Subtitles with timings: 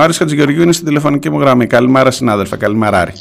[0.00, 1.66] Ο Άρης Χατζηγεωργίου είναι στην τηλεφωνική μου γραμμή.
[1.66, 3.12] Καλημέρα συνάδελφα, καλημέρα Άρη.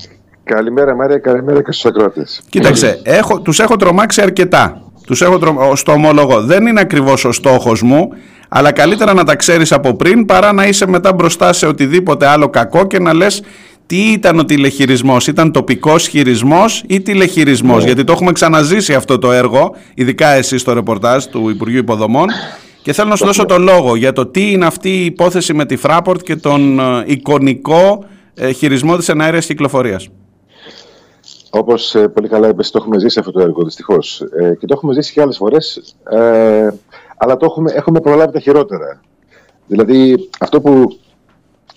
[0.43, 2.41] Καλημέρα Μάρια, καλημέρα και στους ακρότες.
[2.49, 4.81] Κοίταξε, έχω, τους έχω τρομάξει αρκετά.
[5.05, 5.75] Τους έχω τρο...
[5.75, 6.41] στο ομολογώ.
[6.41, 8.09] Δεν είναι ακριβώς ο στόχος μου,
[8.49, 12.49] αλλά καλύτερα να τα ξέρεις από πριν παρά να είσαι μετά μπροστά σε οτιδήποτε άλλο
[12.49, 13.41] κακό και να λες
[13.85, 17.85] τι ήταν ο τηλεχειρισμός, ήταν τοπικός χειρισμός ή τηλεχειρισμός, Ναι.
[17.85, 22.27] γιατί το έχουμε ξαναζήσει αυτό το έργο, ειδικά εσύ στο ρεπορτάζ του Υπουργείου Υποδομών
[22.85, 25.65] και θέλω να σου δώσω το λόγο για το τι είναι αυτή η υπόθεση με
[25.65, 28.03] τη Fraport και τον ε, εικονικό
[28.33, 30.09] ε, χειρισμό της εναέρειας κυκλοφορίας.
[31.49, 34.21] Όπως ε, πολύ καλά είπες, το έχουμε ζήσει αυτό το έργο δυστυχώς.
[34.21, 36.69] Ε, και το έχουμε ζήσει και άλλες φορές, ε,
[37.17, 39.01] αλλά το έχουμε, έχουμε προλάβει τα χειρότερα.
[39.67, 40.99] Δηλαδή, αυτό που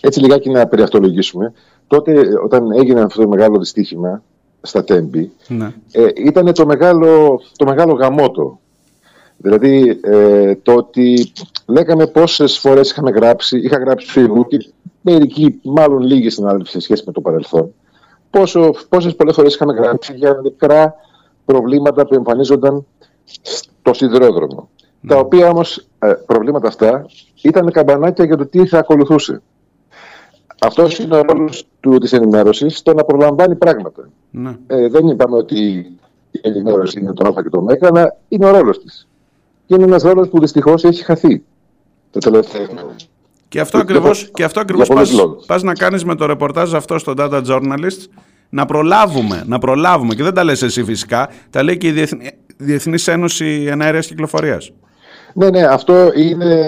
[0.01, 1.53] έτσι λιγάκι να περιαυτολογήσουμε,
[1.87, 4.23] τότε όταν έγινε αυτό το μεγάλο δυστύχημα
[4.61, 5.73] στα Τέμπη, Ναι.
[5.93, 8.61] ε, ήταν το μεγάλο, το μεγάλο γαμότο.
[9.41, 11.33] Δηλαδή, ε, το ότι
[11.67, 16.81] λέγαμε πόσες φορές είχαμε γράψει, είχα γράψει στο Facebook, και μερικοί, μάλλον λίγοι συνάδελφοι σε
[16.81, 17.75] σχέση με το παρελθόν,
[18.31, 20.95] πόσο, πόσες πολλές φορές είχαμε γράψει για μικρά
[21.45, 22.87] προβλήματα που εμφανίζονταν
[23.43, 24.69] στο σιδηρόδρομο.
[25.07, 27.07] Τα οποία όμως ε, προβλήματα αυτά
[27.43, 29.43] ήταν καμπανάκια για το τι θα ακολουθούσε.
[30.61, 31.67] Αυτό είναι ο ρόλος
[32.01, 34.09] της ενημέρωσης, το να προλαμβάνει πράγματα.
[34.31, 34.57] Ναι.
[34.67, 35.59] Ε, δεν είπαμε ότι
[36.31, 39.08] η ενημέρωση είναι το Α και το Μ, αλλά είναι ο ρόλος της.
[39.69, 41.43] Και είναι ένας ρόλος που δυστυχώς έχει χαθεί
[42.11, 42.97] τα τελευταία χρόνια.
[43.49, 45.47] Και αυτό Για- ακριβώς, και αυτό για ακριβώς πολλούς πας, λόγους.
[45.47, 48.07] πας να κάνεις με το ρεπορτάζ αυτό στο Data Journalist
[48.49, 52.31] να προλάβουμε, να προλάβουμε και δεν τα λες εσύ φυσικά, τα λέει και η Διεθνή,
[52.57, 54.71] Διεθνής Ένωση Εναέρειας Κυκλοφορίας.
[55.35, 56.67] Ναι, ναι, αυτό είναι.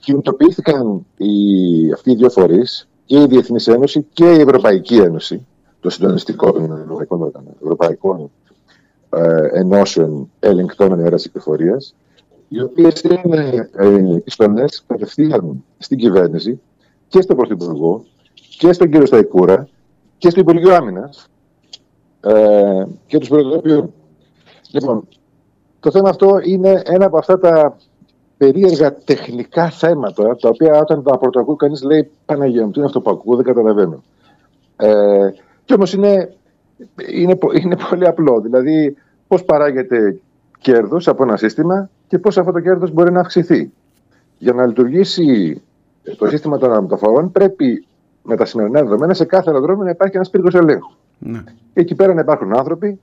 [0.00, 5.46] Κινητοποιήθηκαν οι, αυτοί οι δύο φορείς, και η Διεθνής Ένωση και η Ευρωπαϊκή Ένωση,
[5.80, 8.30] το συντονιστικό των Ευρωπαϊκών, Ευρωπαϊκών
[9.10, 11.94] ε, Ενώσεων Ελεγκτών Ενέργεια Κυκλοφορίας,
[12.52, 16.60] οι οποίες είναι ε, πιστολέ κατευθείαν στην κυβέρνηση
[17.08, 18.04] και στον Πρωθυπουργό
[18.58, 19.68] και στον κύριο Σταϊκούρα
[20.18, 21.28] και στο Υπουργείο Άμυνας
[22.20, 23.92] ε, και τους προεδροποιούν.
[24.70, 25.08] Λοιπόν,
[25.80, 27.76] το θέμα αυτό είναι ένα από αυτά τα
[28.36, 33.00] περίεργα τεχνικά θέματα, τα οποία όταν τα πρωτοακούει κανείς λέει Παναγία μου, τι είναι αυτό
[33.00, 34.02] που ακούω, δεν καταλαβαίνω.
[34.76, 35.30] Ε,
[35.64, 36.34] και όμως είναι,
[37.12, 38.40] είναι, πο- είναι πολύ απλό.
[38.40, 38.96] Δηλαδή,
[39.28, 40.20] πώς παράγεται
[40.60, 43.72] κέρδος από ένα σύστημα και πώς αυτό το κέρδος μπορεί να αυξηθεί.
[44.38, 45.62] Για να λειτουργήσει
[46.16, 47.86] το σύστημα των μεταφορών, πρέπει
[48.22, 50.92] με τα σημερινά δεδομένα σε κάθε αεροδρόμιο να υπάρχει ένας πύργος ελέγχου.
[51.18, 51.42] Ναι.
[51.72, 53.00] Και εκεί πέρα να υπάρχουν άνθρωποι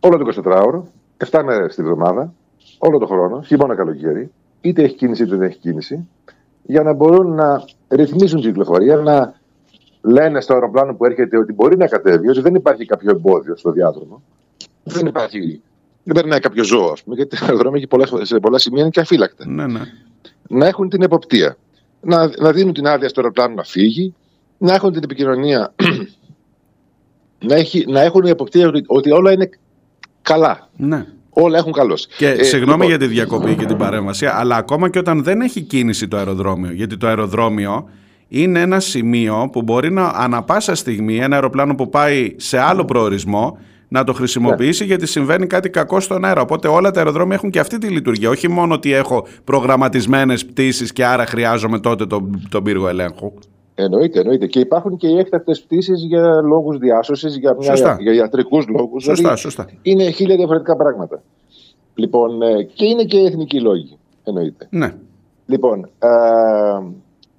[0.00, 0.82] όλο το 24ωρο,
[1.30, 2.32] 7 μέρες τη βδομάδα,
[2.78, 6.08] όλο το χρόνο, χειμώνα καλοκαίρι, είτε έχει κίνηση είτε δεν έχει κίνηση,
[6.62, 9.34] για να μπορούν να ρυθμίζουν την κυκλοφορία, να
[10.00, 13.70] λένε στο αεροπλάνο που έρχεται ότι μπορεί να κατέβει, ότι δεν υπάρχει κάποιο εμπόδιο στο
[13.70, 14.22] διάδρομο.
[14.82, 15.62] Δεν υπάρχει.
[16.06, 18.90] Δεν περνάει κάποιο ζώο, ας πούμε, γιατί τα αεροδρόμια έχει πολλές, σε πολλά σημεία είναι
[18.90, 19.48] και αφύλακτα.
[19.48, 19.80] Ναι, ναι.
[20.48, 21.56] Να έχουν την εποπτεία.
[22.00, 24.14] Να, να δίνουν την άδεια στο αεροπλάνο να φύγει,
[24.58, 25.74] να έχουν την επικοινωνία
[27.48, 29.50] να, έχει, να έχουν η εποπτεία ότι, ότι όλα είναι
[30.22, 30.68] καλά.
[30.76, 31.06] ναι.
[31.30, 32.06] Όλα έχουν καλώς.
[32.06, 35.40] Και Ε, συγγνώμη λοιπόν, για τη διακοπή και την παρέμβαση, αλλά ακόμα και όταν δεν
[35.40, 37.88] έχει κίνηση το αεροδρόμιο, γιατί το αεροδρόμιο
[38.28, 42.84] είναι ένα σημείο που μπορεί να ανα πάσα στιγμή ένα αεροπλάνο που πάει σε άλλο
[42.84, 44.88] προορισμό να το χρησιμοποιήσει Ναι.
[44.88, 46.40] γιατί συμβαίνει κάτι κακό στον αέρα.
[46.40, 48.28] Οπότε όλα τα αεροδρόμια έχουν και αυτή τη λειτουργία.
[48.30, 53.32] Όχι μόνο ότι έχω προγραμματισμένες πτήσεις και άρα χρειάζομαι τότε τον, τον πύργο ελέγχου.
[53.74, 54.46] Εννοείται, εννοείται.
[54.46, 57.96] Και υπάρχουν και οι έκτακτες πτήσεις για λόγους διάσωσης, για, μια- Σωστά.
[58.00, 59.02] για ιατρικούς λόγους.
[59.04, 59.66] Σωστά, σωστά.
[59.82, 61.22] Είναι χίλια διαφορετικά πράγματα.
[61.94, 63.98] Λοιπόν, ε, και είναι και εθνικοί λόγοι.
[64.24, 64.66] Εννοείται.
[64.70, 64.94] Ναι.
[65.46, 66.08] Λοιπόν, ε,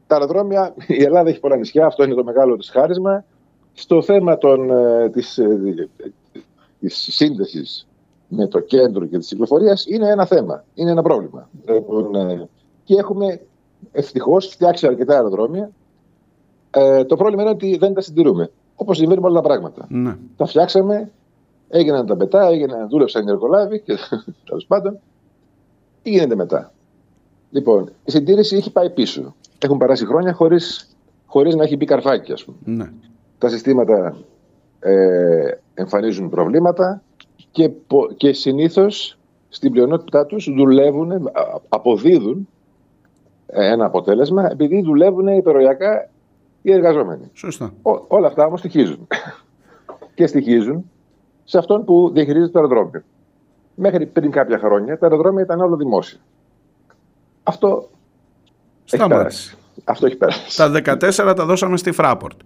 [0.07, 3.23] τα αεροδρόμια, η Ελλάδα έχει πολλά νησιά, αυτό είναι το μεγάλο της χάρισμα.
[3.73, 5.39] Στο θέμα των, ε, της,
[6.81, 7.87] ε, της σύνδεσης
[8.27, 11.49] με το κέντρο και της κυκλοφορίας είναι ένα θέμα, είναι ένα πρόβλημα.
[11.67, 12.47] Λοιπόν, ε,
[12.83, 13.41] και έχουμε
[13.91, 15.71] ευτυχώς φτιάξει αρκετά αεροδρόμια.
[16.71, 19.85] Ε, το πρόβλημα είναι ότι δεν τα συντηρούμε, όπως συμβαίνει με όλα τα πράγματα.
[19.89, 20.17] ναι.
[20.37, 21.11] Τα φτιάξαμε,
[21.69, 23.93] έγιναν τα πετά, έγιναν, δούλεψαν οι εργολάβοι και
[24.47, 24.99] τέλος πάντων.
[26.01, 26.71] Τι γίνεται μετά.
[27.51, 29.35] Λοιπόν, η συντήρηση έχει πάει πίσω.
[29.59, 30.87] Έχουν περάσει χρόνια χωρίς
[31.25, 32.57] χωρίς να έχει μπει καρφάκι, ας πούμε.
[32.63, 32.91] ναι.
[33.37, 34.17] Τα συστήματα
[34.79, 35.51] ε,
[35.81, 37.01] εμφανίζουν προβλήματα
[37.51, 39.17] και, πο- και συνήθως
[39.49, 41.21] στην πλειονότητά τους δουλεύουν, α-
[41.69, 42.47] αποδίδουν
[43.47, 46.09] ε, ένα αποτέλεσμα επειδή δουλεύουν υπεροριακά
[46.61, 47.29] οι εργαζόμενοι.
[47.33, 47.73] Σωστά.
[47.81, 49.07] Ό- όλα αυτά όμως στοιχίζουν.
[50.15, 50.89] και στοιχίζουν
[51.43, 53.03] σε αυτόν που διαχειρίζεται το αεροδρόμιο.
[53.75, 56.19] Μέχρι πριν κάποια χρόνια τα αεροδρόμια ήταν όλο δημόσια.
[57.43, 57.67] Αυτό
[58.85, 59.17] έχει Σταμάτησε.
[59.17, 59.55] περάσει.
[59.83, 60.57] Αυτό έχει περάσει.
[60.57, 60.71] Τα
[61.31, 62.37] 14 τα δώσαμε στη Fraport.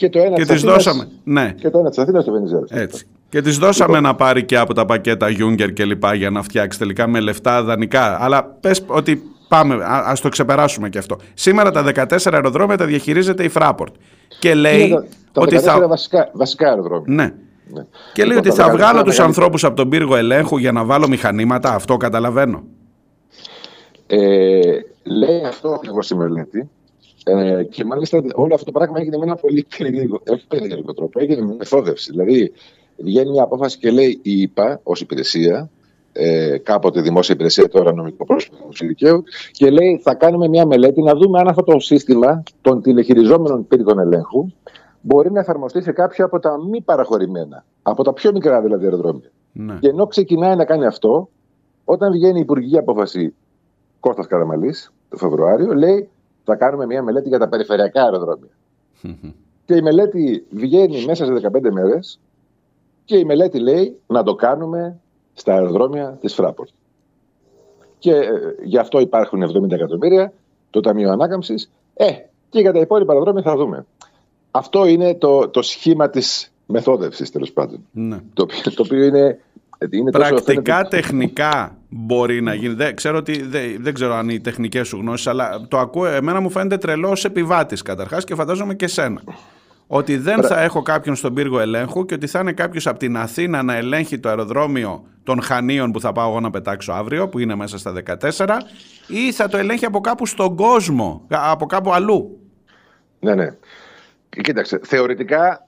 [0.00, 1.08] Και το ένα Και της τις Αθήνας- δώσαμε.
[1.24, 1.54] Ναι.
[1.60, 2.70] Και το ένα της Αθήνας στο Βενιζέλος.
[2.70, 3.06] Έτσι.
[3.28, 4.02] Και της δώσαμε Λοιπόν.
[4.10, 7.62] να πάρει και από τα πακέτα Juncker και λοιπά για να φτιάξει τελικά με λεφτά
[7.62, 8.24] δανεικά.
[8.24, 11.16] Αλλά πες ότι πάμε, α το ξεπεράσουμε και αυτό.
[11.34, 13.92] Σήμερα τα 14 αεροδρόμια τα διαχειρίζεται η Fraport.
[14.38, 15.88] Και λέει τα, τα ότι θα.
[15.88, 17.04] Βασικά, βασικά αεροδρόμια.
[17.14, 17.24] Ναι.
[17.72, 17.84] ναι.
[18.12, 21.08] Και λέει λοιπόν, ότι θα βγάλω τους ανθρώπους από τον πύργο ελέγχου για να βάλω
[21.08, 21.74] μηχανήματα.
[21.74, 22.62] Αυτό καταλαβαίνω.
[24.06, 24.16] Ε,
[25.02, 26.68] λέει αυτό ακριβώς η μελέτη.
[27.24, 29.66] Ε, και μάλιστα όλο αυτό το πράγμα έγινε με ένα πολύ
[30.48, 31.20] περίεργο, τρόπο.
[31.20, 32.10] Έγινε με μεθόδευση.
[32.10, 32.52] Δηλαδή,
[32.96, 35.70] βγαίνει μια απόφαση και λέει η ΙΠΑ ως υπηρεσία,
[36.12, 41.02] ε, κάποτε δημόσια υπηρεσία, τώρα νομικό πρόσωπο του δικαίου, και λέει θα κάνουμε μια μελέτη
[41.02, 44.46] να δούμε αν αυτό το σύστημα των τηλεχειριζόμενων πύργων ελέγχου
[45.00, 49.30] μπορεί να εφαρμοστεί σε κάποια από τα μη παραχωρημένα, από τα πιο μικρά δηλαδή αεροδρόμια.
[49.52, 49.76] Ναι.
[49.80, 51.28] Και ενώ ξεκινάει να κάνει αυτό,
[51.84, 53.34] όταν βγαίνει η υπουργική απόφαση
[54.00, 56.08] Κώστας Καραμαλής το Φεβρουάριο, λέει
[56.50, 58.50] θα κάνουμε μια μελέτη για τα περιφερειακά αεροδρόμια.
[59.66, 62.20] και η μελέτη βγαίνει μέσα σε 15 μέρες
[63.04, 65.00] και η μελέτη λέει να το κάνουμε
[65.32, 66.70] στα αεροδρόμια της Φράπορτ.
[67.98, 68.30] Και ε,
[68.64, 70.32] γι' αυτό υπάρχουν 70 εκατομμύρια,
[70.70, 71.70] το Ταμείο Ανάκαμψης.
[71.94, 72.12] Ε,
[72.48, 73.86] και για τα υπόλοιπα αεροδρόμια θα δούμε.
[74.50, 77.86] Αυτό είναι το, το σχήμα της μεθόδευσης τέλος πάντων.
[77.92, 78.18] Ναι.
[78.34, 79.38] Το, το οποίο είναι
[79.90, 82.74] είναι Πρακτικά, τεχνικά μπορεί να γίνει.
[82.74, 83.42] Δεν ξέρω, ότι,
[83.80, 86.06] δεν, ξέρω αν οι τεχνικές σου γνώσεις, αλλά το ακούω.
[86.06, 89.20] Εμένα μου φαίνεται τρελό επιβάτης καταρχάς και φαντάζομαι και σένα.
[89.86, 93.16] Ότι δεν θα έχω κάποιον στον πύργο ελέγχου και ότι θα είναι κάποιος από την
[93.16, 97.38] Αθήνα να ελέγχει το αεροδρόμιο των Χανίων που θα πάω εγώ να πετάξω αύριο, που
[97.38, 97.92] είναι μέσα στα
[98.36, 98.46] 14,
[99.06, 102.40] ή θα το ελέγχει από κάπου στον κόσμο, από κάπου αλλού.
[103.20, 103.56] Ναι, ναι.
[104.28, 105.66] Κοίταξε, θεωρητικά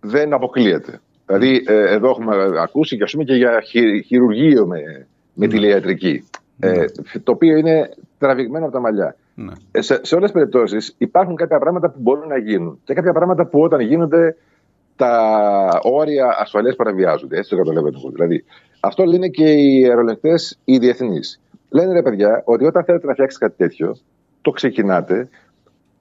[0.00, 1.00] δεν αποκλείεται.
[1.26, 3.62] Δηλαδή, ε, εδώ έχουμε ακούσει και, πούμε, και για
[4.06, 6.28] χειρουργείο με, με τηλεϊατρική.
[6.56, 6.68] Ναι.
[6.68, 6.86] Ε,
[7.22, 9.16] το οποίο είναι τραβηγμένο από τα μαλλιά.
[9.34, 9.52] Ναι.
[9.70, 13.12] Ε, σε, σε όλες τις περιπτώσεις υπάρχουν κάποια πράγματα που μπορούν να γίνουν και κάποια
[13.12, 14.36] πράγματα που όταν γίνονται
[14.96, 17.36] τα όρια ασφαλείας παραβιάζονται.
[17.36, 17.98] Έτσι το καταλαβαίνω.
[18.12, 18.44] Δηλαδή,
[18.80, 21.40] αυτό λένε και οι αερολεκτές οι διεθνείς.
[21.68, 23.96] Λένε ρε παιδιά ότι όταν θέλετε να φτιάξετε κάτι τέτοιο,
[24.42, 25.28] το ξεκινάτε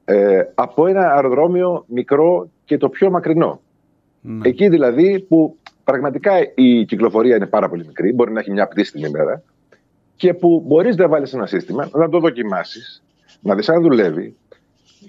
[0.05, 3.61] ε, από ένα αεροδρόμιο μικρό και το πιο μακρινό.
[4.25, 4.47] Ναι.
[4.47, 8.91] Εκεί δηλαδή που πραγματικά η κυκλοφορία είναι πάρα πολύ μικρή, μπορεί να έχει μια πτήση
[8.91, 9.43] την ημέρα
[10.15, 13.03] και που μπορείς να βάλεις ένα σύστημα, να το δοκιμάσεις,
[13.41, 14.35] να δεις αν δουλεύει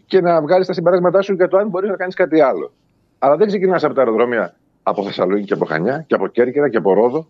[0.07, 2.73] και να βγάλεις τα συμπεράσματά σου για το αν μπορείς να κάνεις κάτι άλλο.
[3.19, 6.77] Αλλά δεν ξεκινάς από τα αεροδρόμια από Θεσσαλονίκη και από Χανιά και από Κέρκυρα και
[6.77, 7.29] από Ρόδο.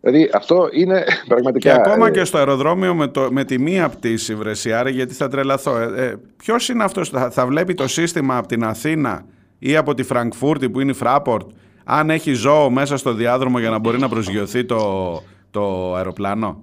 [0.00, 1.70] Δηλαδή αυτό είναι πραγματικά.
[1.72, 5.28] Και ακόμα ε, και στο αεροδρόμιο με, το, με τη μία πτήση, Βρεσιάρη, γιατί θα
[5.28, 5.78] τρελαθώ.
[5.78, 9.24] Ε, ε, Ποιος είναι αυτός, θα, θα βλέπει το σύστημα από την Αθήνα
[9.58, 11.50] ή από τη Φραγκφούρτη που είναι η Φράπορτ,
[11.84, 14.78] αν έχει ζώο μέσα στο διάδρομο για να μπορεί να προσγειωθεί το,
[15.50, 16.62] το αεροπλάνο;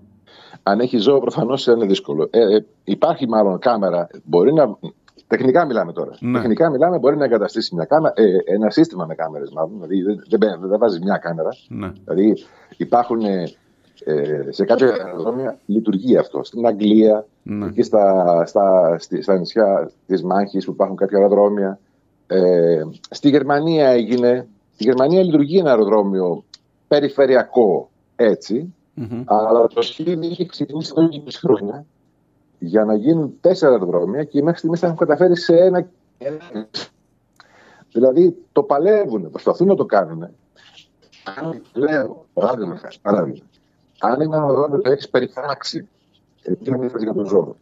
[0.64, 2.28] Αν έχει ζώο, προφανώς είναι δύσκολο.
[2.32, 4.08] Ε, ε, υπάρχει μάλλον κάμερα.
[4.24, 4.78] Μπορεί να.
[5.28, 6.12] Τεχνικά μιλάμε τώρα.
[6.20, 6.40] Ναι.
[6.40, 9.72] Τεχνικά μιλάμε, μπορεί να εγκαταστήσει μια κάμερα, ε, ένα σύστημα με κάμερες, μάλλον.
[9.74, 11.50] Δηλαδή δεν, δεν, δεν βάζει μια κάμερα.
[11.68, 11.92] Ναι.
[12.06, 12.44] Δηλαδή
[12.78, 13.22] υπάρχουν
[14.04, 16.44] ε, σε κάποια αεροδρόμια λειτουργεί αυτό.
[16.44, 17.66] Στην Αγγλία, ναι.
[17.66, 21.80] εκεί στα, στα, στα νησιά της Μάχης που υπάρχουν κάποια αεροδρόμια.
[22.28, 24.48] Ε, στη Γερμανία έγινε.
[24.74, 26.44] Στη Γερμανία λειτουργεί ένα αεροδρόμιο
[26.88, 27.90] περιφερειακό
[29.26, 31.86] αλλά το σχέδιο είχε ξεκινήσει εδώ και 20 χρόνια
[32.60, 35.88] για να γίνουν τέσσερα αεροδρόμια και μέχρι στιγμής θα έχουν καταφέρει σε ένα.
[37.92, 40.24] Δηλαδή το παλεύουν, προσπαθούν να το κάνουν.
[41.38, 43.46] Αν λέω, παράδειγμα, παράδειγμα,
[44.00, 45.88] αν ένα αεροδρόμιο το έχεις περιφράξει,
[46.42, 47.56] επειδή για τον ζώο,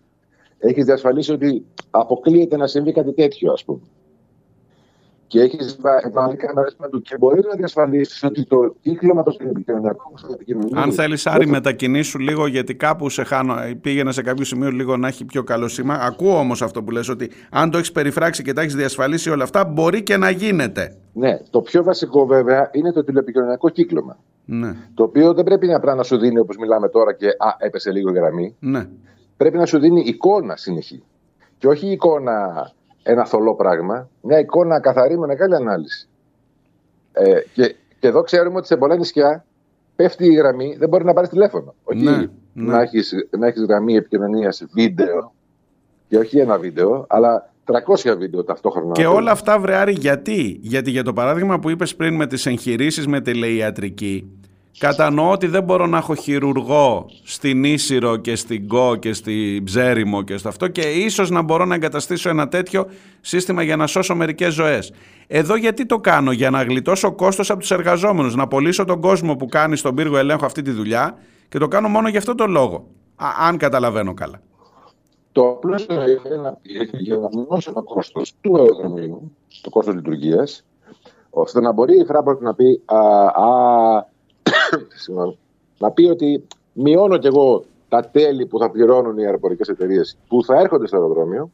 [0.60, 3.82] έχεις διασφαλίσει ότι αποκλείεται να συμβεί κάτι τέτοιο, ας πούμε
[5.34, 5.78] και έχεις
[6.12, 10.14] βάλει κανένα του και μπορεί να διασφαλίσεις ότι το κύκλωμα των επικοινωνιακών
[10.74, 13.56] Αν θέλεις, Άρη, μετακινήσου λίγο, γιατί κάπου σε χάνω.
[13.82, 15.94] Πήγαινε σε κάποιο σημείο λίγο να έχει πιο καλό σήμα.
[15.94, 19.44] Ακούω όμως αυτό που λες ότι αν το έχεις περιφράξει και τα έχεις διασφαλίσει όλα
[19.44, 20.96] αυτά, μπορεί και να γίνεται.
[21.14, 21.40] Ναι.
[21.50, 24.18] Το πιο βασικό βέβαια είναι το τηλεπικοινωνιακό κύκλωμα.
[24.46, 24.76] Ναι.
[24.94, 28.12] Το οποίο δεν πρέπει απλά να σου δίνει όπως μιλάμε τώρα και α, έπεσε λίγο
[28.12, 28.56] γραμμή.
[28.60, 28.88] Ναι.
[29.38, 31.04] Πρέπει να σου δίνει εικόνα συνεχή.
[31.58, 32.70] Και όχι εικόνα
[33.04, 36.08] ένα θολό πράγμα, μια εικόνα καθαρή με μεγάλη ανάλυση.
[37.12, 39.46] Ε, και, και εδώ ξέρουμε ότι σε πολλά νησιά
[39.96, 41.76] πέφτει η γραμμή, δεν μπορεί να πάρεις τηλέφωνο.
[41.84, 42.18] Όχι ναι,
[42.54, 42.72] ναι.
[42.72, 45.34] να έχεις να έχεις γραμμή επικοινωνία βίντεο
[46.08, 48.92] και όχι ένα βίντεο, αλλά 300 βίντεο ταυτόχρονα.
[48.92, 53.08] Και όλα αυτά, Βρεάρη, γιατί; Γιατί για το παράδειγμα που είπες πριν με τις εγχειρήσεις
[53.08, 54.32] με τηλεϊατρική,
[54.78, 60.22] Κατανοώ ότι δεν μπορώ να έχω χειρουργό στην Ίσυρο και στην Κο και στην Ψέριμο
[60.22, 62.86] και στο αυτό και ίσως να μπορώ να εγκαταστήσω ένα τέτοιο
[63.22, 64.94] σύστημα για να σώσω μερικές ζωές.
[65.28, 69.36] Εδώ γιατί το κάνω, για να γλιτώσω κόστος από τους εργαζόμενους, να πωλήσω τον κόσμο
[69.36, 71.18] που κάνει στον πύργο ελέγχου αυτή τη δουλειά
[71.50, 72.88] και το κάνω μόνο για αυτό το λόγο,
[73.48, 74.42] αν καταλαβαίνω καλά.
[75.32, 76.06] Το απλό είναι
[76.92, 80.66] για να μειώσω το κόστος του αεροδρομίου, το κόστος λειτουργίας,
[81.30, 84.12] ώστε να μπορεί η Φράμπορτ να πει Α, α
[85.78, 90.44] να πει ότι μειώνω κι εγώ τα τέλη που θα πληρώνουν οι αεροπορικές εταιρείες που
[90.44, 91.52] θα έρχονται στο αεροδρόμιο.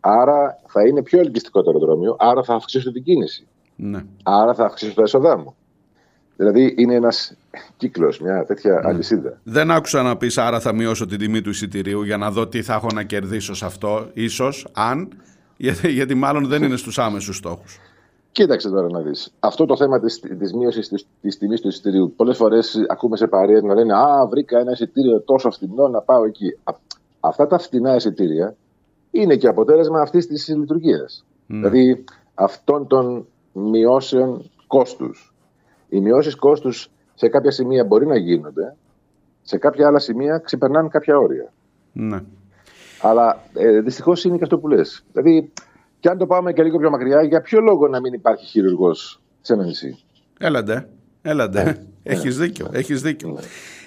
[0.00, 3.46] Άρα θα είναι πιο ελκυστικό το αεροδρόμιο, άρα θα αυξήσω την κίνηση.
[3.76, 4.04] Ναι.
[4.22, 5.54] Άρα θα αυξήσω τα έσοδά μου.
[6.36, 7.36] Δηλαδή είναι ένας
[7.76, 8.80] κύκλος, μια τέτοια Ναι.
[8.88, 9.40] αλυσίδα.
[9.42, 12.62] Δεν άκουσα να πεις άρα θα μειώσω την τιμή του εισιτηρίου για να δω τι
[12.62, 15.08] θα έχω να κερδίσω σε αυτό, ίσως, αν.
[15.56, 17.78] Γιατί, γιατί μάλλον δεν είναι στους άμεσους στόχους.
[18.34, 19.32] Κοίταξε τώρα να δεις.
[19.38, 20.88] Αυτό το θέμα της της μείωσης
[21.20, 22.12] της τιμής του εισιτηρίου.
[22.16, 26.24] Πολλές φορές ακούμε σε παρέα να λένε Α, βρήκα ένα εισιτήριο τόσο φθηνό να πάω
[26.24, 26.58] εκεί.
[26.64, 26.74] Α,
[27.20, 28.56] αυτά τα φθηνά εισιτήρια
[29.10, 31.24] είναι και αποτέλεσμα αυτής της λειτουργίας.
[31.46, 35.34] Δηλαδή αυτών των μειώσεων κόστους.
[35.88, 38.76] Οι μειώσεις κόστους σε κάποια σημεία μπορεί να γίνονται,
[39.42, 41.52] σε κάποια άλλα σημεία ξεπερνάνε κάποια όρια.
[41.92, 42.22] Ναι.
[43.02, 45.04] Αλλά ε, δυστυχώς είναι και αυτό που λες.
[45.12, 45.52] Δηλαδή,
[46.04, 49.20] και αν το πάμε και λίγο πιο μακριά, για ποιο λόγο να μην υπάρχει χειρουργός
[49.40, 49.98] σε ένα νησί;
[50.38, 50.88] Έλαντε.
[51.22, 51.62] Έλαντε.
[51.64, 51.76] Ναι.
[52.02, 52.66] Έχεις δίκιο.
[52.72, 53.38] Έχεις δίκιο.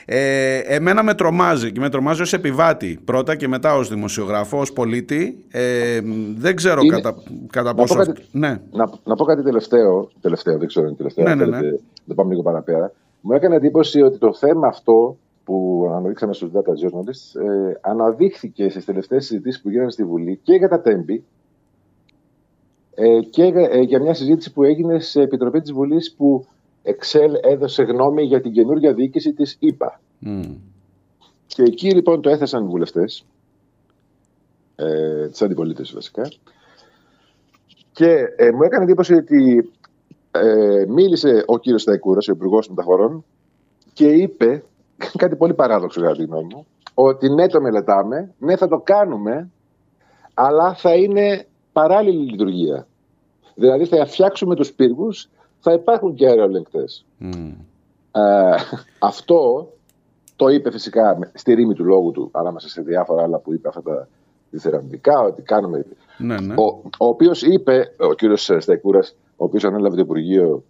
[0.05, 4.73] Ε, εμένα με τρομάζει και με τρομάζει ως επιβάτη πρώτα και μετά ως δημοσιογράφο, ως
[4.73, 5.45] πολίτη.
[5.51, 5.99] Ε,
[6.37, 7.15] δεν ξέρω Είναι- κατά,
[7.51, 7.95] κατά Να πω πόσο...
[7.95, 8.61] κάτι- αυτό- Ναι.
[8.71, 11.65] Να, να πω κάτι τελευταίο, τελευταίο, δεν ξέρω αν είναι τελευταίο, Ναι, αν ναι, θέλετε,
[11.67, 11.77] ναι.
[12.05, 12.91] να πάμε λίγο παραπέρα.
[13.21, 18.85] Μου έκανε εντύπωση ότι το θέμα αυτό που αναδείξαμε στους data journalists ε, αναδείχθηκε στις
[18.85, 21.21] τελευταίες συζητήσεις που γίνανε στη Βουλή και για τα τέμπη ε,
[23.29, 26.45] και για- ε, για μια συζήτηση που έγινε σε επιτροπή της Βουλής που
[26.83, 29.99] Excel έδωσε γνώμη για την καινούργια διοίκηση της ΕΠΑ.
[30.19, 30.41] Μμ.
[31.47, 33.25] Και εκεί λοιπόν το έθεσαν οι βουλευτές,
[34.75, 36.31] ε, της αντιπολίτευσης βασικά,
[37.91, 39.71] και ε, μου έκανε εντύπωση ότι
[40.31, 43.25] ε, μίλησε ο κύριος Σταϊκούρας, ο Υπουργός Μεταφορών,
[43.93, 44.63] και είπε
[45.17, 49.49] κάτι πολύ παράδοξο κατά τη γνώμη μου, ότι ναι το μελετάμε, ναι θα το κάνουμε,
[50.33, 51.45] αλλά θα είναι
[51.79, 52.87] παράλληλη λειτουργία.
[53.55, 55.29] Δηλαδή θα φτιάξουμε τους πύργους,
[55.59, 57.05] θα υπάρχουν και αεροελεγκτές.
[57.17, 57.51] Μμ.
[58.11, 58.55] Ε,
[58.99, 59.67] αυτό
[60.35, 63.67] το είπε φυσικά με- στη ρήμη του λόγου του, ανάμεσα σε διάφορα άλλα που είπε
[63.67, 64.07] αυτά τα
[64.51, 65.85] διθεραμβικά, ότι κάνουμε.
[66.17, 66.53] Ναι, ναι.
[66.53, 66.65] Ο,
[66.97, 70.63] ο οποίος είπε, ο κύριος Σταϊκούρας, ο οποίος ανέλαβε το Υπουργείο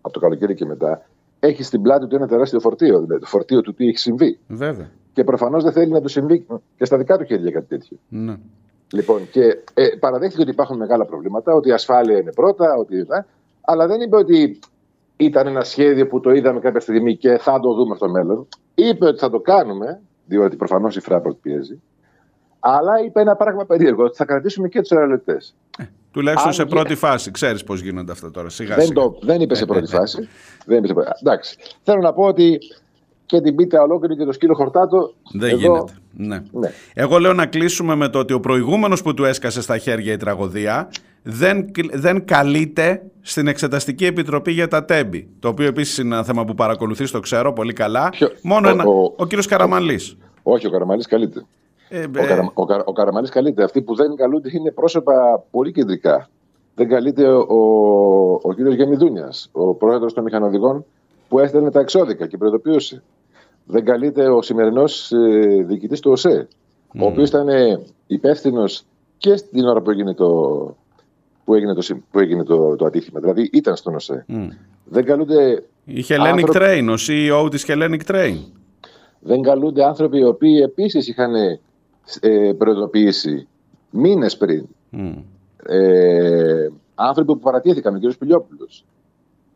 [0.00, 1.02] από το καλοκαίρι και μετά,
[1.40, 3.00] έχει στην πλάτη του ένα τεράστιο φορτίο.
[3.00, 4.38] Δηλαδή το φορτίο του τι έχει συμβεί.
[4.48, 4.90] Βέβαια.
[5.12, 6.46] Και προφανώς δεν θέλει να του συμβεί
[6.76, 7.96] και στα δικά του χέρια κάτι τέτοιο.
[8.08, 8.36] Ναι.
[8.92, 13.24] Λοιπόν, και ε, παραδέχτηκε ότι υπάρχουν μεγάλα προβλήματα, ότι η ασφάλεια είναι πρώτα, ότι, ε,
[13.60, 14.58] αλλά δεν είπε ότι
[15.16, 18.48] ήταν ένα σχέδιο που το είδαμε κάποια στιγμή και θα το δούμε στο μέλλον.
[18.74, 21.80] Είπε ότι θα το κάνουμε, διότι προφανώς η Fraport πιέζει.
[22.60, 25.36] Αλλά είπε ένα πράγμα περίεργο, ότι θα κρατήσουμε και τους αερολεπτέ.
[26.10, 27.30] Τουλάχιστον Αν σε και- πρώτη φάση.
[27.30, 28.48] Ξέρεις πώς γίνονται αυτά τώρα.
[28.48, 29.00] Σιγά Δεν, σιγά.
[29.00, 29.98] το, δεν είπε σε Ε, πρώτη ε, ε.
[29.98, 30.28] φάση.
[30.66, 31.10] Δεν είπε σε πρώτη...
[31.20, 31.56] Εντάξει.
[31.82, 32.58] Θέλω να πω ότι
[33.28, 35.12] και την πίτα ολόκληρη και το σκύλο χορτάτο.
[35.32, 35.92] Δεν εδώ, γίνεται.
[36.12, 36.42] Ναι.
[36.52, 36.70] Ναι.
[36.94, 40.16] Εγώ λέω να κλείσουμε με το ότι ο προηγούμενος που του έσκασε στα χέρια η
[40.16, 40.88] τραγωδία
[41.22, 45.28] δεν, κλ- δεν καλείται στην Εξεταστική Επιτροπή για τα τέμπη.
[45.38, 48.08] Το οποίο επίσης είναι ένα θέμα που παρακολουθείς, το ξέρω πολύ καλά.
[48.08, 50.16] Ποιο- Μόνο ο- ένα, ο- ο, κύριος Καραμαλής.
[50.42, 51.44] Όχι, ο Καραμαλής καλείται.
[51.88, 53.62] Ε, Ο, Καρα, ο, Καρα, ο Καραμαλής καλείται.
[53.64, 56.28] Αυτοί που δεν καλούνται είναι πρόσωπα πολύ κεντρικά.
[56.74, 57.58] Δεν καλείται ο, ο,
[58.42, 60.84] ο κύριος Γεννηδούνιας, ο πρόεδρος των μηχανοδηγών
[61.28, 63.02] που έστελνε τα εξώδικα και προειδοποιούσε.
[63.70, 66.48] Δεν καλείται ο σημερινός ε, διοικητής του ΟΣΕ,
[66.98, 67.48] ο οποίος ήταν
[68.06, 68.82] υπεύθυνος
[69.18, 70.26] και στην ώρα που έγινε το,
[71.44, 73.20] που έγινε το, συ- που έγινε το, το ατύχημα.
[73.20, 74.24] Δηλαδή ήταν στον ΟΣΕ.
[74.28, 74.48] Μμ.
[74.84, 78.36] Δεν καλούνται Η Hellenic Άνθρωποι- Train, ο CEO της Hellenic Train.
[79.20, 81.34] δεν καλούνται άνθρωποι οι οποίοι επίσης είχαν
[82.20, 83.46] ε, προειδοποιήσει
[83.90, 85.12] μήνες πριν Μμ.
[85.66, 88.12] ε, άνθρωποι που παρατήθηκαν, ο κ.
[88.18, 88.84] Πιλιόπουλος.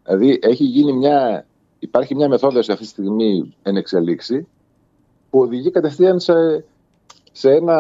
[0.05, 1.47] Δηλαδή έχει γίνει μια,
[1.83, 4.49] υπάρχει μια μεθόδος αυτή τη στιγμή εν εξελίξη
[5.31, 6.65] που οδηγεί κατευθείαν σε,
[7.33, 7.77] σε, ένα,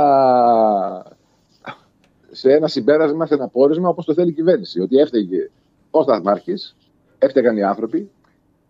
[2.31, 4.81] σε ένα συμπέρασμα, σε ένα πόρισμα όπως το θέλει η κυβέρνηση.
[4.81, 5.51] Ότι έφταιγε
[5.91, 6.77] ο Σταθμάρχης,
[7.19, 8.11] έφταιγαν οι άνθρωποι,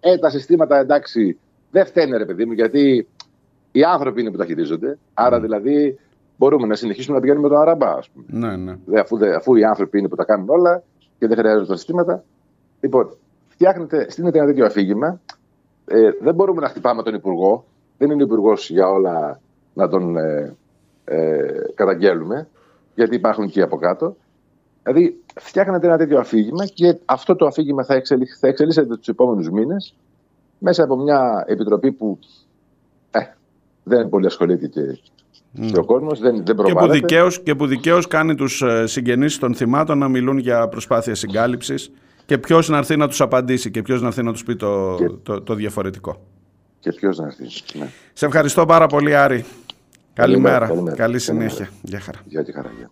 [0.00, 1.38] ε, τα συστήματα εντάξει
[1.70, 3.08] δεν φταίνε ρε παιδί μου γιατί
[3.72, 4.98] οι άνθρωποι είναι που τα χειρίζονται.
[5.14, 5.98] Άρα δηλαδή
[6.36, 8.24] μπορούμε να συνεχίσουμε να πηγαίνουμε με τον Αραμπά ας πούμε.
[8.28, 8.78] Ναι, ναι.
[8.84, 10.82] Δε, αφού, δε, αφού οι άνθρωποι είναι που τα κάνουν όλα
[11.18, 12.24] και δεν χρειάζονται τα συστήματα.
[12.80, 13.16] Λοιπόν,
[13.62, 15.20] φτιάχνετε, στείνετε ένα τέτοιο αφήγημα.
[15.86, 17.64] Ε, δεν μπορούμε να χτυπάμε τον Υπουργό.
[17.98, 19.40] Δεν είναι ο Υπουργός για όλα
[19.74, 20.56] να τον ε,
[21.04, 22.48] ε, καταγγέλουμε,
[22.94, 24.16] γιατί υπάρχουν και από κάτω.
[24.82, 29.50] Δηλαδή, φτιάχνετε ένα τέτοιο αφήγημα και αυτό το αφήγημα θα, εξελι, θα εξελίσσεται τους επόμενους
[29.50, 29.94] μήνες
[30.58, 32.18] μέσα από μια επιτροπή που
[33.10, 33.20] ε,
[33.82, 34.98] δεν πολύ ασχολείται και,
[35.70, 36.98] και ο κόσμος, δεν, δεν Και που, προβάλλεται.
[36.98, 41.92] δικαίως, και που δικαίως κάνει τους ε, συγγενείς των θυμάτων να μιλούν για προσπάθεια συγκάλυψης
[42.26, 44.94] και ποιος να έρθει να τους απαντήσει και ποιος να έρθει να τους πει το,
[44.98, 46.26] Και- το, το διαφορετικό.
[46.80, 47.44] Και ποιος να έρθει.
[47.78, 47.88] Ναι.
[48.12, 49.44] Σε ευχαριστώ πάρα πολύ Άρη.
[50.14, 50.66] Καλημέρα.
[50.66, 50.96] καλημέρα.
[50.96, 51.48] Καλή Καλημέρα.
[51.50, 51.68] συνέχεια.
[51.82, 52.18] Γεια χαρά.
[52.24, 52.70] Γεια και χαρά.
[52.78, 52.90] γεια.